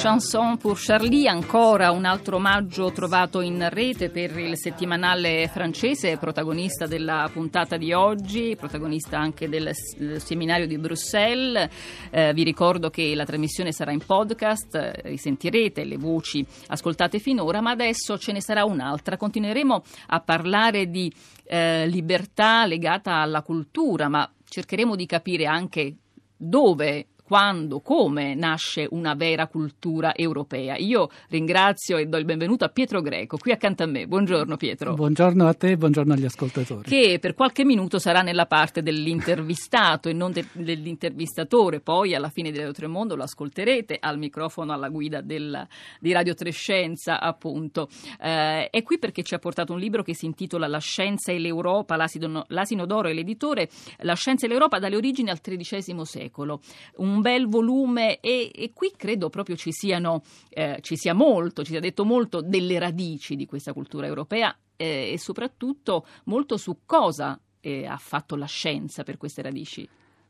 Chanson 0.00 0.58
pour 0.58 0.78
Charlie, 0.78 1.26
ancora 1.26 1.90
un 1.90 2.04
altro 2.04 2.36
omaggio 2.36 2.92
trovato 2.92 3.40
in 3.40 3.68
rete 3.68 4.10
per 4.10 4.38
il 4.38 4.56
settimanale 4.56 5.48
francese, 5.48 6.18
protagonista 6.18 6.86
della 6.86 7.28
puntata 7.32 7.76
di 7.76 7.92
oggi, 7.92 8.54
protagonista 8.56 9.18
anche 9.18 9.48
del 9.48 9.72
seminario 10.18 10.68
di 10.68 10.78
Bruxelles. 10.78 11.68
Eh, 12.10 12.32
vi 12.32 12.44
ricordo 12.44 12.90
che 12.90 13.12
la 13.16 13.24
trasmissione 13.24 13.72
sarà 13.72 13.90
in 13.90 13.98
podcast, 13.98 15.00
risentirete 15.02 15.82
le 15.82 15.96
voci 15.96 16.46
ascoltate 16.68 17.18
finora, 17.18 17.60
ma 17.60 17.72
adesso 17.72 18.16
ce 18.18 18.30
ne 18.30 18.40
sarà 18.40 18.64
un'altra. 18.64 19.16
Continueremo 19.16 19.82
a 20.06 20.20
parlare 20.20 20.90
di 20.90 21.12
eh, 21.44 21.88
libertà 21.88 22.66
legata 22.66 23.16
alla 23.16 23.42
cultura, 23.42 24.08
ma 24.08 24.30
cercheremo 24.48 24.94
di 24.94 25.06
capire 25.06 25.46
anche 25.46 25.96
dove 26.36 27.08
quando, 27.28 27.80
come 27.80 28.34
nasce 28.34 28.86
una 28.88 29.12
vera 29.12 29.48
cultura 29.48 30.14
europea. 30.14 30.78
Io 30.78 31.10
ringrazio 31.28 31.98
e 31.98 32.06
do 32.06 32.16
il 32.16 32.24
benvenuto 32.24 32.64
a 32.64 32.70
Pietro 32.70 33.02
Greco, 33.02 33.36
qui 33.36 33.52
accanto 33.52 33.82
a 33.82 33.86
me. 33.86 34.06
Buongiorno 34.06 34.56
Pietro. 34.56 34.94
Buongiorno 34.94 35.46
a 35.46 35.52
te 35.52 35.72
e 35.72 35.76
buongiorno 35.76 36.14
agli 36.14 36.24
ascoltatori. 36.24 36.88
Che 36.88 37.18
per 37.20 37.34
qualche 37.34 37.66
minuto 37.66 37.98
sarà 37.98 38.22
nella 38.22 38.46
parte 38.46 38.80
dell'intervistato 38.80 40.08
e 40.08 40.14
non 40.14 40.32
de- 40.32 40.46
dell'intervistatore, 40.54 41.80
poi 41.80 42.14
alla 42.14 42.30
fine 42.30 42.50
di 42.50 42.56
Radio 42.56 42.72
Tremondo 42.72 43.14
lo 43.14 43.24
ascolterete 43.24 43.98
al 44.00 44.16
microfono 44.16 44.72
alla 44.72 44.88
guida 44.88 45.20
del, 45.20 45.66
di 46.00 46.12
Radio 46.12 46.32
Trescenza, 46.32 47.20
appunto. 47.20 47.90
Eh, 48.22 48.70
è 48.70 48.82
qui 48.82 48.98
perché 48.98 49.22
ci 49.22 49.34
ha 49.34 49.38
portato 49.38 49.74
un 49.74 49.78
libro 49.78 50.02
che 50.02 50.14
si 50.14 50.24
intitola 50.24 50.66
La 50.66 50.78
scienza 50.78 51.30
e 51.30 51.38
l'Europa, 51.38 51.94
l'asino, 51.96 52.46
l'asino 52.48 52.86
d'oro 52.86 53.08
e 53.08 53.12
l'editore, 53.12 53.68
La 53.98 54.14
scienza 54.14 54.46
e 54.46 54.48
l'Europa 54.48 54.78
dalle 54.78 54.96
origini 54.96 55.28
al 55.28 55.42
XIII 55.42 56.06
secolo. 56.06 56.62
Un 56.96 57.16
un 57.18 57.20
bel 57.20 57.48
volume 57.48 58.20
e, 58.20 58.50
e 58.54 58.72
qui 58.72 58.92
credo 58.96 59.28
proprio 59.28 59.56
ci, 59.56 59.72
siano, 59.72 60.22
eh, 60.50 60.78
ci 60.80 60.96
sia 60.96 61.14
molto, 61.14 61.64
ci 61.64 61.72
sia 61.72 61.80
detto 61.80 62.04
molto 62.04 62.40
delle 62.40 62.78
radici 62.78 63.34
di 63.34 63.44
questa 63.44 63.72
cultura 63.72 64.06
europea 64.06 64.56
eh, 64.76 65.10
e 65.12 65.18
soprattutto 65.18 66.06
molto 66.24 66.56
su 66.56 66.78
cosa 66.86 67.38
eh, 67.60 67.86
ha 67.86 67.96
fatto 67.96 68.36
la 68.36 68.46
scienza 68.46 69.02
per 69.02 69.16
queste 69.16 69.42
radici. 69.42 69.88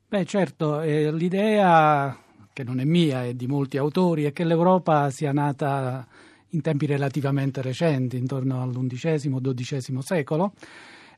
Beh 0.09 0.25
certo, 0.25 0.81
eh, 0.81 1.13
l'idea 1.13 2.17
che 2.53 2.65
non 2.65 2.81
è 2.81 2.85
mia 2.85 3.25
e 3.25 3.37
di 3.37 3.47
molti 3.47 3.77
autori 3.77 4.25
è 4.25 4.33
che 4.33 4.45
l'Europa 4.45 5.11
sia 5.11 5.33
nata 5.33 6.07
in 6.53 6.63
tempi 6.63 6.87
relativamente 6.87 7.61
recenti, 7.61 8.17
intorno 8.17 8.63
all'undicesimo-dodicesimo 8.63 10.01
secolo, 10.01 10.55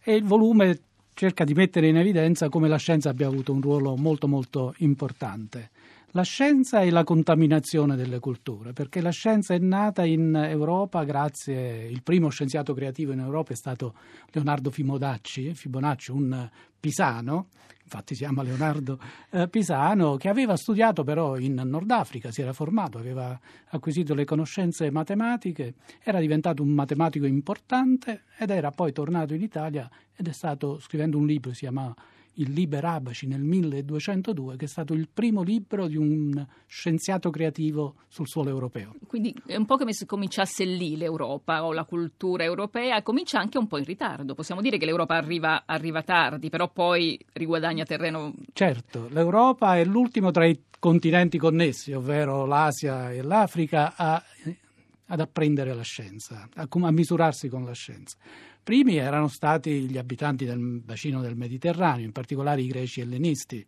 e 0.02 0.16
il 0.16 0.24
volume 0.24 0.80
cerca 1.20 1.44
di 1.44 1.52
mettere 1.52 1.86
in 1.86 1.98
evidenza 1.98 2.48
come 2.48 2.66
la 2.66 2.78
scienza 2.78 3.10
abbia 3.10 3.26
avuto 3.26 3.52
un 3.52 3.60
ruolo 3.60 3.94
molto 3.94 4.26
molto 4.26 4.72
importante. 4.78 5.68
La 6.14 6.22
scienza 6.22 6.80
e 6.80 6.90
la 6.90 7.04
contaminazione 7.04 7.94
delle 7.94 8.18
culture, 8.18 8.72
perché 8.72 9.00
la 9.00 9.10
scienza 9.10 9.54
è 9.54 9.58
nata 9.58 10.04
in 10.04 10.34
Europa 10.34 11.04
grazie, 11.04 11.86
il 11.86 12.02
primo 12.02 12.30
scienziato 12.30 12.74
creativo 12.74 13.12
in 13.12 13.20
Europa 13.20 13.52
è 13.52 13.56
stato 13.56 13.94
Leonardo 14.32 14.72
Fibonacci, 14.72 15.54
Fibonacci 15.54 16.10
un 16.10 16.50
pisano, 16.80 17.46
infatti 17.84 18.16
si 18.16 18.24
chiama 18.24 18.42
Leonardo 18.42 18.98
eh, 19.30 19.46
Pisano, 19.46 20.16
che 20.16 20.28
aveva 20.28 20.56
studiato 20.56 21.04
però 21.04 21.36
in 21.36 21.54
Nord 21.54 21.92
Africa, 21.92 22.32
si 22.32 22.42
era 22.42 22.52
formato, 22.52 22.98
aveva 22.98 23.38
acquisito 23.68 24.12
le 24.12 24.24
conoscenze 24.24 24.90
matematiche, 24.90 25.74
era 26.02 26.18
diventato 26.18 26.64
un 26.64 26.70
matematico 26.70 27.26
importante 27.26 28.22
ed 28.36 28.50
era 28.50 28.72
poi 28.72 28.90
tornato 28.90 29.32
in 29.32 29.42
Italia 29.42 29.88
ed 30.12 30.26
è 30.26 30.32
stato 30.32 30.80
scrivendo 30.80 31.18
un 31.18 31.26
libro, 31.26 31.52
si 31.52 31.60
chiama 31.60 31.94
il 32.40 32.52
Liber 32.52 32.84
Abaci 32.84 33.26
nel 33.26 33.42
1202, 33.42 34.56
che 34.56 34.64
è 34.64 34.68
stato 34.68 34.94
il 34.94 35.08
primo 35.12 35.42
libro 35.42 35.86
di 35.86 35.96
un 35.96 36.44
scienziato 36.66 37.30
creativo 37.30 37.94
sul 38.08 38.26
suolo 38.26 38.48
europeo. 38.48 38.94
Quindi 39.06 39.34
è 39.46 39.56
un 39.56 39.66
po' 39.66 39.76
come 39.76 39.92
se 39.92 40.06
cominciasse 40.06 40.64
lì 40.64 40.96
l'Europa 40.96 41.64
o 41.64 41.72
la 41.72 41.84
cultura 41.84 42.42
europea, 42.42 43.02
comincia 43.02 43.38
anche 43.38 43.58
un 43.58 43.66
po' 43.66 43.78
in 43.78 43.84
ritardo. 43.84 44.34
Possiamo 44.34 44.60
dire 44.60 44.78
che 44.78 44.86
l'Europa 44.86 45.16
arriva, 45.16 45.62
arriva 45.66 46.02
tardi, 46.02 46.48
però 46.48 46.70
poi 46.70 47.18
riguadagna 47.32 47.84
terreno. 47.84 48.32
Certo, 48.52 49.08
l'Europa 49.10 49.76
è 49.76 49.84
l'ultimo 49.84 50.30
tra 50.30 50.46
i 50.46 50.58
continenti 50.78 51.36
connessi, 51.36 51.92
ovvero 51.92 52.46
l'Asia 52.46 53.12
e 53.12 53.22
l'Africa, 53.22 53.94
a, 53.94 54.22
ad 55.10 55.20
apprendere 55.20 55.74
la 55.74 55.82
scienza, 55.82 56.48
a, 56.54 56.68
a 56.70 56.90
misurarsi 56.90 57.48
con 57.48 57.64
la 57.64 57.72
scienza. 57.72 58.16
Primi 58.62 58.96
erano 58.96 59.28
stati 59.28 59.88
gli 59.88 59.98
abitanti 59.98 60.44
del 60.44 60.58
bacino 60.58 61.20
del 61.20 61.36
Mediterraneo, 61.36 62.04
in 62.04 62.12
particolare 62.12 62.62
i 62.62 62.68
greci 62.68 63.00
ellenisti. 63.00 63.66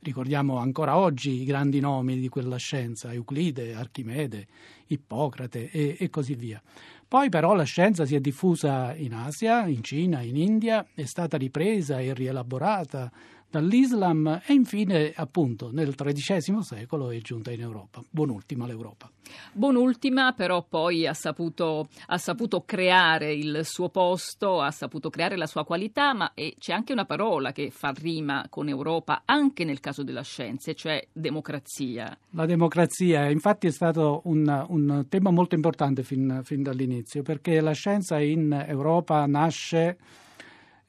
Ricordiamo 0.00 0.58
ancora 0.58 0.96
oggi 0.96 1.40
i 1.40 1.44
grandi 1.44 1.80
nomi 1.80 2.18
di 2.18 2.28
quella 2.28 2.56
scienza, 2.56 3.12
Euclide, 3.12 3.74
Archimede, 3.74 4.46
Ippocrate 4.88 5.70
e, 5.70 5.96
e 5.98 6.10
così 6.10 6.34
via. 6.34 6.60
Poi 7.06 7.28
però 7.28 7.54
la 7.54 7.62
scienza 7.62 8.04
si 8.04 8.14
è 8.14 8.20
diffusa 8.20 8.94
in 8.94 9.14
Asia, 9.14 9.66
in 9.66 9.82
Cina, 9.82 10.20
in 10.22 10.36
India, 10.36 10.86
è 10.94 11.04
stata 11.04 11.36
ripresa 11.36 12.00
e 12.00 12.12
rielaborata 12.14 13.10
dall'Islam 13.52 14.40
e 14.46 14.54
infine 14.54 15.12
appunto 15.14 15.70
nel 15.70 15.94
XIII 15.94 16.62
secolo 16.62 17.10
è 17.10 17.18
giunta 17.18 17.50
in 17.52 17.60
Europa, 17.60 18.02
buon'ultima 18.08 18.66
l'Europa. 18.66 19.10
Buon'ultima 19.52 20.32
però 20.32 20.64
poi 20.66 21.06
ha 21.06 21.12
saputo, 21.12 21.88
ha 22.06 22.16
saputo 22.16 22.62
creare 22.64 23.34
il 23.34 23.60
suo 23.64 23.90
posto, 23.90 24.62
ha 24.62 24.70
saputo 24.70 25.10
creare 25.10 25.36
la 25.36 25.46
sua 25.46 25.64
qualità, 25.64 26.14
ma 26.14 26.32
c'è 26.58 26.72
anche 26.72 26.92
una 26.92 27.04
parola 27.04 27.52
che 27.52 27.70
fa 27.70 27.92
rima 27.94 28.46
con 28.48 28.68
Europa 28.68 29.22
anche 29.26 29.64
nel 29.64 29.80
caso 29.80 30.02
della 30.02 30.22
scienza, 30.22 30.72
cioè 30.72 31.06
democrazia. 31.12 32.16
La 32.30 32.46
democrazia 32.46 33.28
infatti 33.28 33.66
è 33.66 33.70
stato 33.70 34.22
un, 34.24 34.66
un 34.68 35.06
tema 35.10 35.30
molto 35.30 35.54
importante 35.54 36.02
fin, 36.02 36.40
fin 36.42 36.62
dall'inizio 36.62 37.22
perché 37.22 37.60
la 37.60 37.72
scienza 37.72 38.18
in 38.18 38.64
Europa 38.66 39.26
nasce 39.26 39.98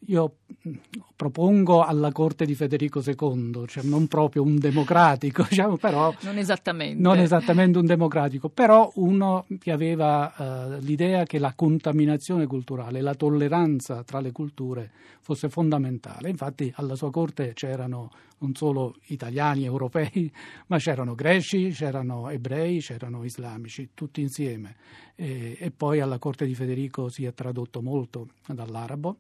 io 0.07 0.37
mm, 0.67 0.73
propongo 1.15 1.83
alla 1.83 2.11
corte 2.11 2.45
di 2.45 2.55
Federico 2.55 3.01
II, 3.05 3.65
cioè 3.67 3.83
non 3.83 4.07
proprio 4.07 4.43
un 4.43 4.57
democratico, 4.57 5.45
diciamo, 5.49 5.77
però, 5.77 6.13
non, 6.21 6.37
esattamente. 6.37 7.01
non 7.01 7.19
esattamente 7.19 7.77
un 7.77 7.85
democratico, 7.85 8.49
però 8.49 8.91
uno 8.95 9.45
che 9.59 9.71
aveva 9.71 10.33
uh, 10.35 10.79
l'idea 10.79 11.23
che 11.23 11.39
la 11.39 11.53
contaminazione 11.55 12.45
culturale, 12.45 13.01
la 13.01 13.15
tolleranza 13.15 14.03
tra 14.03 14.19
le 14.19 14.31
culture 14.31 14.91
fosse 15.21 15.49
fondamentale. 15.49 16.29
Infatti 16.29 16.71
alla 16.75 16.95
sua 16.95 17.11
corte 17.11 17.53
c'erano 17.53 18.11
non 18.39 18.55
solo 18.55 18.95
italiani, 19.07 19.63
europei, 19.63 20.31
ma 20.67 20.77
c'erano 20.77 21.15
greci, 21.15 21.69
c'erano 21.69 22.29
ebrei, 22.29 22.79
c'erano 22.79 23.23
islamici, 23.23 23.91
tutti 23.93 24.19
insieme. 24.19 24.75
E, 25.15 25.55
e 25.59 25.71
poi 25.71 26.01
alla 26.01 26.17
corte 26.17 26.45
di 26.45 26.55
Federico 26.55 27.07
si 27.07 27.23
è 27.23 27.33
tradotto 27.33 27.81
molto 27.81 28.27
dall'arabo 28.47 29.17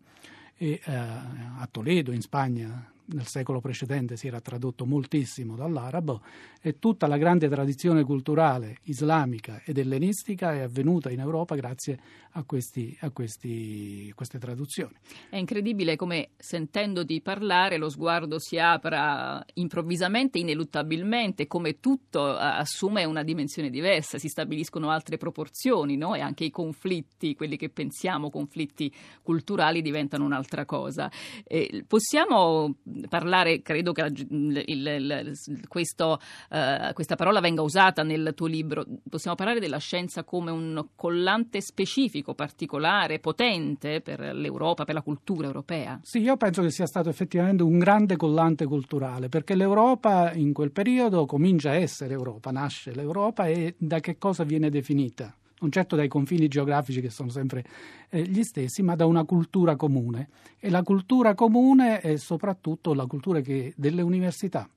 e 0.57 0.79
eh, 0.83 0.93
a 0.93 1.67
Toledo 1.71 2.11
in 2.11 2.21
Spagna 2.21 2.92
nel 3.05 3.27
secolo 3.27 3.59
precedente 3.59 4.15
si 4.15 4.27
era 4.27 4.39
tradotto 4.39 4.85
moltissimo 4.85 5.55
dall'arabo 5.55 6.21
e 6.61 6.79
tutta 6.79 7.07
la 7.07 7.17
grande 7.17 7.49
tradizione 7.49 8.03
culturale 8.03 8.77
islamica 8.83 9.61
ed 9.65 9.77
ellenistica 9.77 10.53
è 10.53 10.59
avvenuta 10.59 11.09
in 11.09 11.19
Europa 11.19 11.55
grazie 11.55 11.99
a, 12.31 12.43
questi, 12.43 12.97
a 13.01 13.11
questi, 13.11 14.11
queste 14.15 14.39
traduzioni. 14.39 14.93
È 15.29 15.37
incredibile 15.37 15.95
come 15.95 16.29
sentendoti 16.37 17.21
parlare 17.21 17.77
lo 17.77 17.89
sguardo 17.89 18.39
si 18.39 18.57
apra 18.57 19.43
improvvisamente, 19.55 20.39
ineluttabilmente, 20.39 21.47
come 21.47 21.79
tutto 21.79 22.35
assume 22.35 23.03
una 23.03 23.23
dimensione 23.23 23.69
diversa, 23.69 24.17
si 24.17 24.29
stabiliscono 24.29 24.89
altre 24.89 25.17
proporzioni 25.17 25.97
no? 25.97 26.15
e 26.15 26.21
anche 26.21 26.45
i 26.45 26.51
conflitti, 26.51 27.35
quelli 27.35 27.57
che 27.57 27.69
pensiamo 27.69 28.29
conflitti 28.29 28.91
culturali 29.21 29.81
diventano 29.81 30.25
un'altra 30.25 30.65
cosa. 30.65 31.11
E 31.43 31.83
possiamo 31.87 32.75
parlare, 33.09 33.61
credo 33.61 33.91
che 33.91 34.01
il, 34.01 34.63
il, 34.65 35.35
il, 35.45 35.67
questo, 35.67 36.19
uh, 36.49 36.93
questa 36.93 37.15
parola 37.15 37.39
venga 37.39 37.61
usata 37.61 38.03
nel 38.03 38.33
tuo 38.35 38.47
libro, 38.47 38.85
possiamo 39.09 39.35
parlare 39.35 39.59
della 39.59 39.77
scienza 39.77 40.23
come 40.23 40.51
un 40.51 40.85
collante 40.95 41.61
specifico, 41.61 42.33
particolare, 42.33 43.19
potente 43.19 44.01
per 44.01 44.19
l'Europa, 44.33 44.83
per 44.83 44.95
la 44.95 45.01
cultura 45.01 45.47
europea? 45.47 45.99
Sì, 46.03 46.19
io 46.19 46.37
penso 46.37 46.61
che 46.61 46.71
sia 46.71 46.85
stato 46.85 47.09
effettivamente 47.09 47.63
un 47.63 47.77
grande 47.77 48.15
collante 48.15 48.65
culturale, 48.65 49.29
perché 49.29 49.55
l'Europa 49.55 50.31
in 50.33 50.53
quel 50.53 50.71
periodo 50.71 51.25
comincia 51.25 51.71
a 51.71 51.75
essere 51.75 52.13
Europa, 52.13 52.51
nasce 52.51 52.93
l'Europa 52.93 53.47
e 53.47 53.75
da 53.77 53.99
che 53.99 54.17
cosa 54.17 54.43
viene 54.43 54.69
definita? 54.69 55.35
Non 55.63 55.71
certo 55.71 55.95
dai 55.95 56.09
confini 56.09 56.47
geografici 56.47 56.99
che 56.99 57.09
sono 57.09 57.29
sempre 57.29 57.63
eh, 58.09 58.23
gli 58.23 58.43
stessi, 58.43 58.83
ma 58.83 58.95
da 58.95 59.05
una 59.05 59.23
cultura 59.23 59.75
comune. 59.75 60.29
E 60.59 60.69
la 60.69 60.83
cultura 60.83 61.33
comune 61.33 62.01
è 62.01 62.17
soprattutto 62.17 62.93
la 62.93 63.05
cultura 63.05 63.39
che, 63.39 63.73
delle 63.75 64.01
università. 64.01 64.69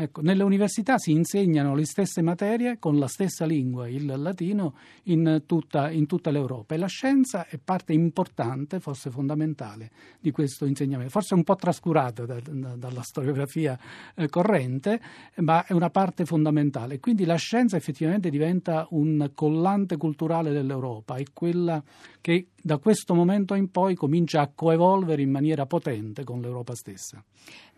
Ecco, 0.00 0.20
nelle 0.20 0.44
università 0.44 0.96
si 0.96 1.10
insegnano 1.10 1.74
le 1.74 1.84
stesse 1.84 2.22
materie 2.22 2.78
con 2.78 3.00
la 3.00 3.08
stessa 3.08 3.44
lingua, 3.44 3.88
il 3.88 4.06
latino, 4.06 4.76
in 5.04 5.42
tutta, 5.44 5.90
in 5.90 6.06
tutta 6.06 6.30
l'Europa 6.30 6.76
e 6.76 6.78
la 6.78 6.86
scienza 6.86 7.48
è 7.48 7.58
parte 7.58 7.94
importante, 7.94 8.78
forse 8.78 9.10
fondamentale, 9.10 9.90
di 10.20 10.30
questo 10.30 10.66
insegnamento, 10.66 11.10
forse 11.10 11.34
un 11.34 11.42
po' 11.42 11.56
trascurata 11.56 12.24
da, 12.24 12.38
da, 12.40 12.76
dalla 12.76 13.02
storiografia 13.02 13.76
eh, 14.14 14.28
corrente, 14.28 15.00
ma 15.38 15.66
è 15.66 15.72
una 15.72 15.90
parte 15.90 16.24
fondamentale. 16.24 17.00
Quindi 17.00 17.24
la 17.24 17.34
scienza 17.34 17.76
effettivamente 17.76 18.30
diventa 18.30 18.86
un 18.90 19.32
collante 19.34 19.96
culturale 19.96 20.52
dell'Europa, 20.52 21.16
è 21.16 21.24
quella 21.32 21.82
che 22.20 22.50
da 22.60 22.78
questo 22.78 23.14
momento 23.14 23.54
in 23.54 23.70
poi 23.70 23.94
comincia 23.94 24.40
a 24.40 24.50
coevolvere 24.54 25.22
in 25.22 25.30
maniera 25.30 25.66
potente 25.66 26.24
con 26.24 26.40
l'Europa 26.40 26.74
stessa. 26.74 27.22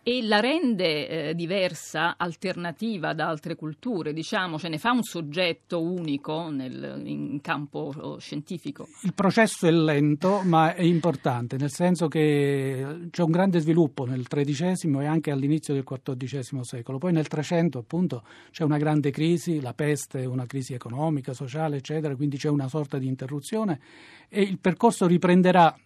E 0.03 0.23
la 0.23 0.41
rende 0.41 1.29
eh, 1.29 1.35
diversa, 1.35 2.15
alternativa 2.17 3.13
da 3.13 3.29
altre 3.29 3.55
culture, 3.55 4.15
diciamo, 4.15 4.59
ce 4.59 4.71
ne 4.71 4.79
fa 4.79 4.93
un 4.93 5.03
soggetto 5.03 5.83
unico 5.83 6.49
nel, 6.49 7.03
in 7.05 7.43
campo 7.43 7.93
oh, 7.95 8.19
scientifico. 8.19 8.89
Il 9.03 9.13
processo 9.13 9.67
è 9.67 9.71
lento 9.71 10.41
ma 10.43 10.75
è 10.75 10.81
importante, 10.83 11.59
nel 11.59 11.71
senso 11.71 12.09
che 12.09 13.09
c'è 13.11 13.23
un 13.23 13.31
grande 13.31 13.61
sviluppo 13.61 14.07
nel 14.07 14.27
XIII 14.27 15.01
e 15.01 15.05
anche 15.05 15.31
all'inizio 15.31 15.75
del 15.75 15.85
XIV 15.85 16.61
secolo, 16.61 16.97
poi 16.97 17.13
nel 17.13 17.29
Trecento 17.29 17.81
appunto 17.81 18.25
c'è 18.51 18.65
una 18.65 18.79
grande 18.79 19.11
crisi, 19.11 19.61
la 19.61 19.75
peste, 19.75 20.25
una 20.25 20.47
crisi 20.47 20.73
economica, 20.73 21.35
sociale, 21.35 21.77
eccetera, 21.77 22.17
quindi 22.17 22.39
c'è 22.39 22.49
una 22.49 22.69
sorta 22.69 22.97
di 22.97 23.07
interruzione 23.07 23.79
e 24.33 24.41
il 24.41 24.59
percorso 24.71 25.09
riprenderà 25.09 25.77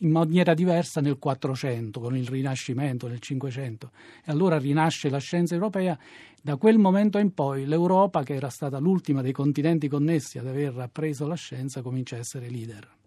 in 0.00 0.10
maniera 0.10 0.54
diversa 0.54 1.00
nel 1.00 1.18
400, 1.18 2.00
con 2.00 2.16
il 2.16 2.26
Rinascimento, 2.26 3.06
nel 3.06 3.20
500. 3.20 3.90
E 4.24 4.32
allora 4.32 4.58
rinasce 4.58 5.08
la 5.08 5.18
scienza 5.18 5.54
europea. 5.54 5.96
Da 6.42 6.56
quel 6.56 6.78
momento 6.78 7.18
in 7.18 7.32
poi 7.32 7.64
l'Europa, 7.64 8.24
che 8.24 8.34
era 8.34 8.48
stata 8.48 8.78
l'ultima 8.78 9.22
dei 9.22 9.30
continenti 9.30 9.86
connessi 9.86 10.38
ad 10.38 10.48
aver 10.48 10.76
appreso 10.78 11.28
la 11.28 11.36
scienza, 11.36 11.80
comincia 11.80 12.16
a 12.16 12.18
essere 12.18 12.48
leader 12.48 13.00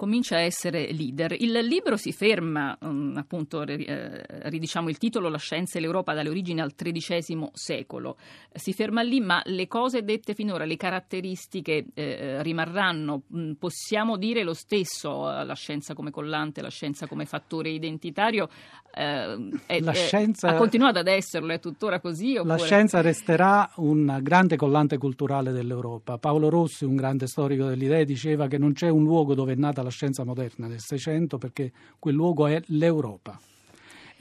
comincia 0.00 0.36
a 0.36 0.40
essere 0.40 0.90
leader. 0.92 1.36
Il 1.38 1.52
libro 1.52 1.98
si 1.98 2.10
ferma, 2.10 2.74
um, 2.80 3.12
appunto, 3.18 3.60
eh, 3.60 4.24
ridiciamo 4.44 4.88
il 4.88 4.96
titolo, 4.96 5.28
La 5.28 5.36
scienza 5.36 5.76
e 5.76 5.82
l'Europa 5.82 6.14
dalle 6.14 6.30
origini 6.30 6.62
al 6.62 6.74
XIII 6.74 7.50
secolo. 7.52 8.16
Si 8.50 8.72
ferma 8.72 9.02
lì, 9.02 9.20
ma 9.20 9.42
le 9.44 9.68
cose 9.68 10.02
dette 10.02 10.32
finora, 10.32 10.64
le 10.64 10.78
caratteristiche 10.78 11.84
eh, 11.92 12.42
rimarranno. 12.42 13.24
Mm, 13.36 13.52
possiamo 13.58 14.16
dire 14.16 14.42
lo 14.42 14.54
stesso, 14.54 15.24
la 15.24 15.54
scienza 15.54 15.92
come 15.92 16.10
collante, 16.10 16.62
la 16.62 16.70
scienza 16.70 17.06
come 17.06 17.26
fattore 17.26 17.68
identitario. 17.68 18.48
Eh, 18.94 19.50
è, 19.66 19.80
la 19.80 19.92
scienza, 19.92 20.48
ha 20.48 20.54
continuato 20.54 20.98
ad 20.98 21.08
esserlo, 21.08 21.52
è 21.52 21.60
tuttora 21.60 22.00
così? 22.00 22.38
Oppure... 22.38 22.56
La 22.56 22.64
scienza 22.64 23.02
resterà 23.02 23.70
un 23.76 24.18
grande 24.22 24.56
collante 24.56 24.96
culturale 24.96 25.52
dell'Europa. 25.52 26.16
Paolo 26.16 26.48
Rossi, 26.48 26.86
un 26.86 26.96
grande 26.96 27.26
storico 27.26 27.66
dell'idea, 27.66 28.02
diceva 28.04 28.46
che 28.48 28.56
non 28.56 28.72
c'è 28.72 28.88
un 28.88 29.04
luogo 29.04 29.34
dove 29.34 29.52
è 29.52 29.56
nata 29.56 29.82
la 29.82 29.89
della 29.90 29.92
scienza 29.92 30.24
moderna 30.24 30.68
del 30.68 30.80
Seicento 30.80 31.36
perché 31.36 31.72
quel 31.98 32.14
luogo 32.14 32.46
è 32.46 32.62
l'Europa. 32.66 33.38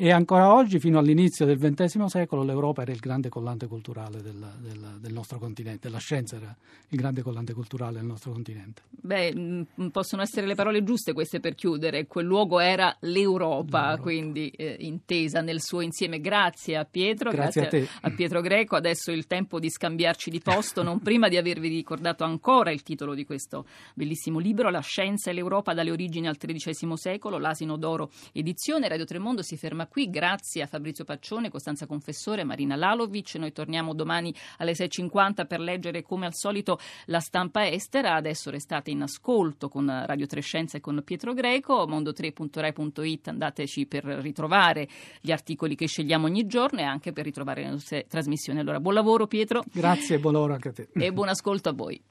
E 0.01 0.11
ancora 0.11 0.53
oggi, 0.53 0.79
fino 0.79 0.97
all'inizio 0.97 1.45
del 1.45 1.57
XX 1.57 2.05
secolo, 2.05 2.43
l'Europa 2.43 2.83
era 2.83 2.93
il 2.93 2.99
grande 2.99 3.27
collante 3.27 3.67
culturale 3.67 4.21
del, 4.21 4.49
del, 4.61 4.95
del, 4.97 5.11
nostro 5.11 5.39
continente, 5.39 5.89
la 5.89 5.97
scienza 5.97 6.37
era 6.37 6.55
il 6.87 6.97
grande 6.97 7.21
collante 7.21 7.51
culturale 7.51 7.97
del 7.97 8.05
nostro 8.05 8.31
continente. 8.31 8.83
Beh, 8.91 9.33
mm, 9.35 9.87
possono 9.91 10.21
essere 10.21 10.47
le 10.47 10.55
parole 10.55 10.85
giuste 10.85 11.11
queste 11.11 11.41
per 11.41 11.53
chiudere. 11.53 12.07
Quel 12.07 12.25
luogo 12.25 12.59
era 12.59 12.95
l'Europa, 13.01 13.87
l'Europa. 13.87 14.01
quindi 14.01 14.47
eh, 14.51 14.77
intesa 14.79 15.41
nel 15.41 15.61
suo 15.61 15.81
insieme. 15.81 16.21
Grazie 16.21 16.77
a 16.77 16.85
Pietro, 16.85 17.31
grazie, 17.31 17.63
grazie 17.63 17.89
a, 17.99 18.07
a, 18.07 18.11
Pietro 18.11 18.39
Greco. 18.39 18.77
Adesso 18.77 19.11
è 19.11 19.13
il 19.13 19.27
tempo 19.27 19.59
di 19.59 19.69
scambiarci 19.69 20.29
di 20.29 20.39
posto, 20.39 20.81
non 20.81 21.01
prima 21.01 21.27
di 21.27 21.35
avervi 21.35 21.67
ricordato 21.67 22.23
ancora 22.23 22.71
il 22.71 22.83
titolo 22.83 23.13
di 23.13 23.25
questo 23.25 23.65
bellissimo 23.95 24.39
libro, 24.39 24.69
La 24.69 24.79
scienza 24.79 25.29
e 25.29 25.33
l'Europa 25.33 25.73
dalle 25.73 25.91
origini 25.91 26.29
al 26.29 26.37
XIII 26.37 26.95
secolo, 26.95 27.37
l'Asino 27.37 27.75
d'Oro 27.75 28.11
edizione. 28.31 28.87
Radio 28.87 29.03
Tremondo 29.03 29.41
si 29.41 29.57
ferma 29.57 29.87
qui. 29.89 30.09
Grazie 30.09 30.61
a 30.61 30.67
Fabrizio 30.67 31.03
Paccione, 31.03 31.49
Costanza 31.49 31.85
Confessore, 31.85 32.45
Marina 32.45 32.77
Lalovic. 32.77 33.35
Noi 33.35 33.51
torniamo 33.51 33.93
domani 33.93 34.33
alle 34.59 34.71
6.50 34.71 35.45
per 35.45 35.59
leggere 35.59 36.01
come 36.01 36.25
al 36.25 36.33
solito 36.33 36.79
la 37.07 37.19
stampa 37.19 37.67
estera. 37.67 38.15
Adesso 38.15 38.49
restate 38.49 38.91
in 38.91 39.01
ascolto 39.01 39.67
con 39.67 40.03
Radio 40.05 40.27
Trescenza 40.27 40.77
e 40.77 40.79
con 40.79 41.01
Pietro 41.03 41.33
Greco. 41.33 41.85
Mondo3.rai.it 41.85 43.27
andateci 43.27 43.85
per 43.85 44.05
ritrovare 44.05 44.87
gli 45.19 45.31
articoli 45.31 45.75
che 45.75 45.87
scegliamo 45.87 46.25
ogni 46.25 46.45
giorno 46.45 46.79
e 46.79 46.83
anche 46.83 47.11
per 47.11 47.25
ritrovare 47.25 47.63
le 47.63 47.71
nostre 47.71 48.05
trasmissioni. 48.07 48.59
Allora, 48.59 48.79
buon 48.79 48.93
lavoro 48.93 49.27
Pietro. 49.27 49.63
Grazie 49.71 50.15
e 50.15 50.19
buon 50.19 50.33
lavoro 50.33 50.53
anche 50.53 50.69
a 50.69 50.73
te. 50.73 50.87
E 50.93 51.11
buon 51.11 51.27
ascolto 51.27 51.69
a 51.69 51.73
voi. 51.73 52.01